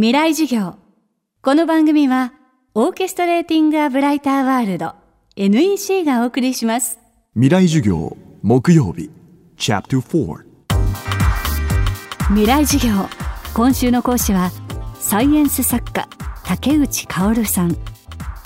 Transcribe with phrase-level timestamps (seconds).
[0.00, 0.76] 未来授業。
[1.42, 2.32] この番組は
[2.72, 4.94] オーケストレーティング・ア・ブライター・ワールド
[5.34, 7.00] NEC がお送りします。
[7.34, 9.10] 未来授業木曜日
[9.56, 10.44] チャプター4
[12.28, 13.08] 未来授業。
[13.52, 14.52] 今週の講師は
[15.00, 16.08] サイエンス作家
[16.44, 17.76] 竹内薫さん。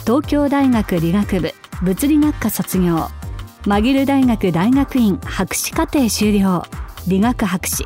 [0.06, 3.08] 東京大学理学部物理学科卒業。
[3.66, 6.64] マギル大学大学院博士課程修了。
[7.06, 7.84] 理学博士。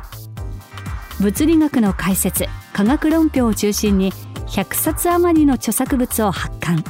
[1.19, 2.45] 物理学の解説
[2.77, 4.13] 科学論評を中心に
[4.45, 6.83] 100冊余りの著作物を発刊。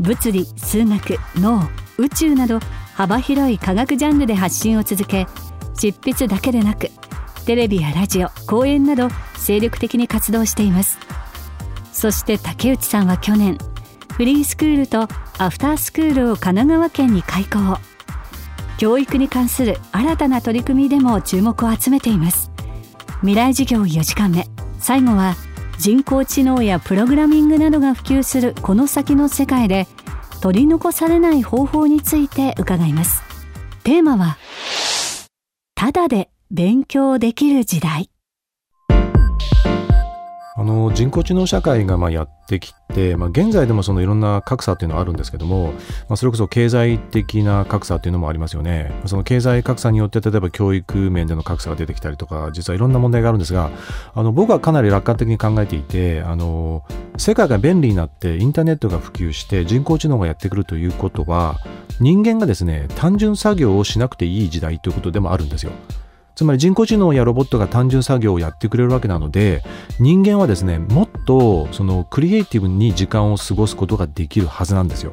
[0.00, 2.58] 物理数学脳宇宙など
[2.94, 5.26] 幅広い科学ジャンルで発信を続け
[5.78, 6.88] 執筆だけでなく
[7.44, 10.98] テレビやラジオ講演など精力的に活動しています。
[11.92, 13.58] そして竹内さんは去年
[14.14, 17.58] フリースクールとアフタースクールを神奈川県に開校。
[18.78, 22.50] 教育に関する新たな取り組みでも注目を集めています。
[23.20, 24.53] 未来授業4時間目。
[24.84, 25.34] 最後は
[25.78, 29.86] 人工知能やプログラミングなどが普及するこの先の世界で
[30.42, 33.22] 取り残されない方法について伺います。
[33.82, 34.36] テーマは
[35.74, 38.10] ただで勉強できる時代。
[40.56, 45.72] あの人工知能社会がまあやってきて、まあ、現在でもそのいろんな格差っていうのはあるんですけども、
[46.08, 53.72] まあ、それこそ経済的な格差っていうのもありますよねその経済格差によって例えば教育面での格差が出てきたりとか実はいろんな問題があるんですが
[54.14, 56.84] あの僕はかなり楽観的に考えていてあの
[57.18, 61.58] 世界が便利になってインターネットが普及して人工知能がやってくるということは
[61.98, 65.72] 人間がですね単純作業をしなくていい時代ということでもあるんですよ。
[66.34, 69.62] つまり人工知能やロボットが単純作業をやってくれるわけなので
[70.00, 75.12] 人間はですねもっとそのクリエイティブに時間を過ごすことができるはずなんですよ。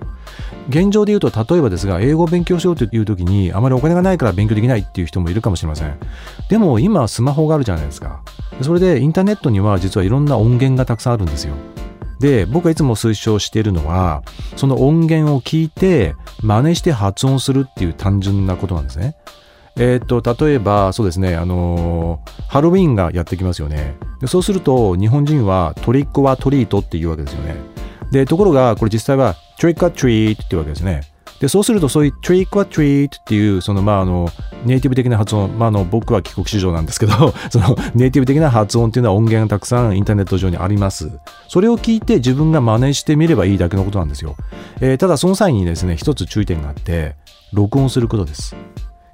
[0.69, 5.97] 現状で言うと例えばですが英語を勉強しようという時にあまりお金がないから勉強できないっていう人もいるかもしれません。
[6.49, 8.23] でも今スマホがあるじゃないですか。
[8.61, 11.55] それでインターネットには実はいろんな音源がたくさんあるんですよ。
[12.19, 14.21] で僕がいつも推奨しているのは
[14.55, 19.15] その音源を聞いて真似して発音するっていう単純なことなんですね。
[19.77, 23.95] えっ、と、例えば、そうですね、あのー、ハロウィンがやってきますよね。
[24.19, 27.55] でそうすると、日本人はトリックはトリートっていうわけですよね。
[28.11, 31.01] で、ところが、これ実際はトリックはトリートっていうわけですね。
[31.41, 34.29] で、そうすると、そういうトリックはトリートっていう、その、まあ、あの、
[34.63, 41.09] ネイティブ的な発音、まあ、あの、僕は帰国子女なんですけど、 その、ネイティブ的な発音っていうのは音源がたくさんインターネット上にあります。
[41.47, 44.35] それを聞いて自分が真似してみればいいだけのことなんですよ。
[44.81, 47.15] えー、ただ、その際にですね、一つ注意点があって、
[47.53, 48.55] 録音することです。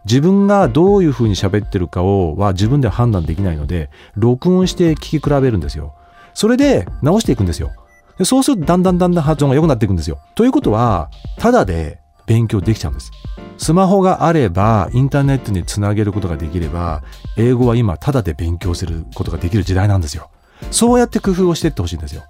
[0.07, 5.93] 自分がどういうふうに喋ってるかをは自分では判断できないので、録音して聞き比べるんですよ。
[6.33, 7.71] それで直していくんですよ。
[8.17, 10.19] でそうするとだんだんだんだん発音が良くなっていくんですよ。
[10.35, 13.11] ということは、ただで勉強できちゃうんです。
[13.57, 17.03] スマホがあれば、インターネットにつなげることができれば、
[17.35, 20.29] 英語は今、ただで勉強することができる時代なんですよ。
[20.71, 22.23] そうやって工夫をしていってほしいんですよ。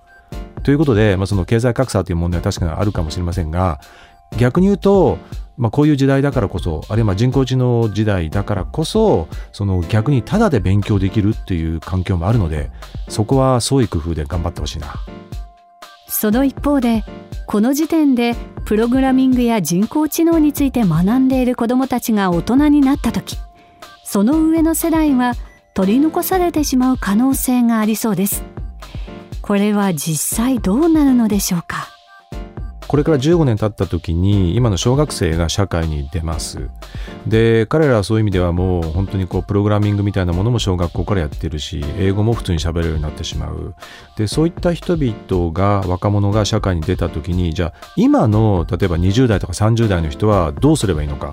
[0.64, 3.80] ということで、まあ、その経済格差という問題は確かにあるかもしれませんが、
[4.38, 5.18] 逆に言うと、
[5.58, 12.70] まあ、こういう時代だからこそあるいは人工知能時代だからこそその逆にタダで勉強できるっていう環境もあるので
[13.10, 14.94] そこは創意工夫で頑張ってほしいな。
[16.10, 17.04] その一方で
[17.48, 23.38] この時点でプログラミングや人工知能について学んでいる子どもたちが大人になった時
[24.04, 25.34] その上の世代は
[25.74, 28.44] 取り残されてしまう可能性がありそうです。
[29.42, 31.97] これは実際どうなるのでしょうか？
[32.88, 36.70] これから15年経った時に今の小学生が社会に出ます。
[37.28, 43.76] で彼らはそういう意味ではもう本当にこうプログラミングみたいなものも小学校からやってるし英語も普通に喋れるようになってしまう。
[44.16, 51.32] でそういった人々が若者が社会に出た時にじゃあ今の例えば20代とか30代の人はどうすればいいのか。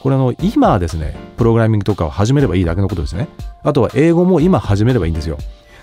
[0.00, 3.26] これあの今ですねプログラミングとかを始めればいいだけのことですね。
[3.62, 5.38] あとは英語も今始めればいいんですよ。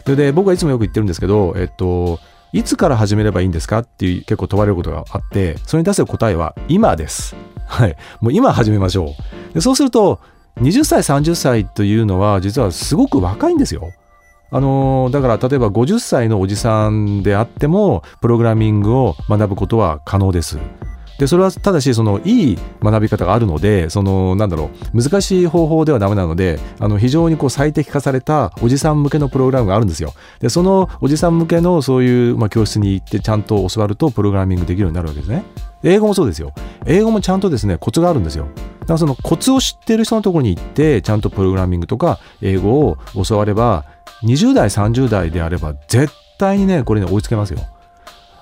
[0.05, 2.19] で僕はいつもよく言ってるんですけどえっと
[2.53, 7.35] いつから始めればいいんですかっていう結構問われることがあって、それに対する答えは今です。
[7.65, 7.95] はい。
[8.19, 9.15] もう今始めましょ
[9.51, 9.53] う。
[9.53, 10.19] でそうすると、
[10.57, 13.91] 20歳、30歳というのは実はすごく若いんですよ。
[14.53, 20.59] あのだから例えば50歳のおじさんであっても、プログラミングを学ぶことは可能です。
[21.19, 30.13] でそれはただしそのいい学び方があるのでそのなんだろう難しい方法ではダメなのであの非常にこう最適化されたおじさん向けのプログラムがあるんですよ。
[30.39, 35.43] でそのおじさん向けのそういう、まあ、教室に行ってちゃんと教わるとプログラミングできるようになるわけですね。
[35.83, 36.53] 英語もそうですよ。
[36.85, 38.47] 英語もちゃんとですねコツがあるんですよ。
[38.81, 42.97] だからそのコツを知ってる人のところに行ってちゃんとプログラミングとか英語を
[43.27, 43.85] 教われば
[44.23, 47.59] 20代30代であれば絶対にねこれね追いつけますよ。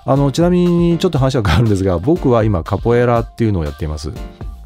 [0.04, 4.12] あのちなみにちょっと話は変わるんですが僕は今カポエラっていうのをやっています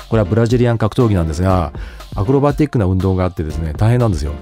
[0.09, 1.73] これはブラジリアン格闘技なんですが
[2.15, 4.33] アクロバティックな運動があってですね大変なんですよ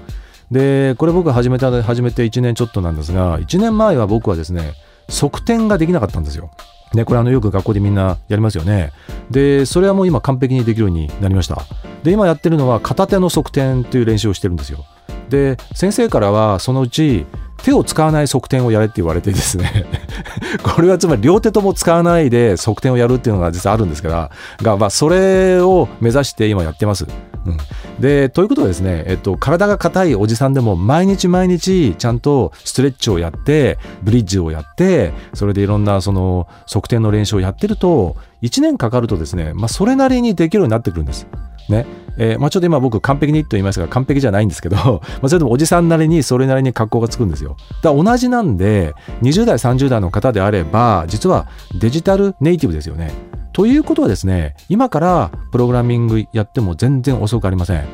[0.51, 4.73] でこれ僕始めた始めて1年ちょっとなんですが1年前は僕はですね
[5.09, 6.51] 側転ができなかったんですよ。
[6.93, 8.91] ね、これあのよく学校でみんなやりますよね。
[9.31, 11.63] で、それはもう今完璧にできるようになりました。
[12.03, 14.85] で、今やってるのは片手の側転という練習をしてるんですよ。
[15.29, 17.25] で、先生からはそのうち
[17.63, 19.85] 手を使わない側転をやれって言われてですね
[20.63, 24.31] これはつまり両手とも使わないで側転をやるっていうのが実はあるんですから
[24.61, 27.07] が、まあ、それを目指して今やってます。
[27.45, 27.57] うん、
[27.99, 41.27] でということはですね、えっと、体が硬いおじさんでも毎日毎日ちゃんとストレッチをやってブリッジをやってそれでいろんなその側転の練習をやってると1年かかるとですね、まあ、それなりにできるようになってくるんです。
[41.69, 41.85] ね。
[42.17, 44.75] えー、まあ、ちょっと今僕完璧にと言いましたが完璧じゃないんですけど、
[45.21, 47.57] まあ、それでもおじさんなりにそれなりに格好がつくんですよ。
[47.81, 51.47] だから同じなんで20代30代の方であれば実は
[51.79, 53.11] デジタルネイティブですよね。
[53.51, 57.77] ということはですね今からプログラミングやっても全然遅くありません。
[57.77, 57.87] だか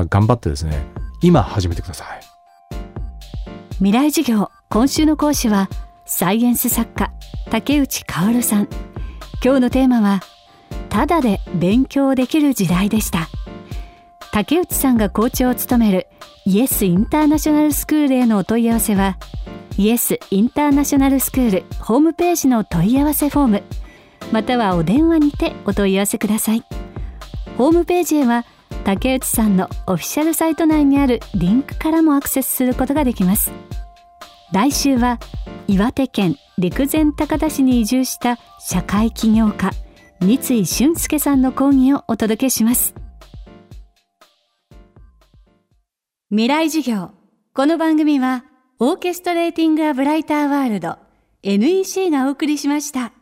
[0.00, 0.84] ら頑張ってですね
[1.22, 2.20] 今始めてください。
[3.76, 5.68] 未来授業今週の講師は
[6.06, 7.12] サイエンス作家
[7.50, 8.68] 竹内薫さん。
[9.44, 10.20] 今日のテーマは
[10.88, 13.28] ただで勉強できる時代でした。
[14.32, 16.08] 竹内さんが校長を務める
[16.44, 19.16] イエスインターナショナルスクールへのお問い合わせは
[19.78, 23.62] イエスインターナショナルスクールホームページの問い合わせフォーム
[24.32, 26.62] またはお電話にてお問い合わせください。
[27.56, 28.44] ホームページへは
[28.84, 33.52] 竹内さんのオフィシャルサイト内にあるリンクからもアクセスすることができます。
[34.52, 35.18] 来週は
[35.66, 39.70] 岩手県陸前高田市に移住した社会起業家
[40.20, 42.94] 三井俊介さんの講義をお届けします
[46.30, 47.10] 未来授業
[47.54, 48.44] この番組は
[48.78, 50.98] オーケストレーティング・ア・ブライター・ワールド
[51.42, 53.12] NEC がお送りしました。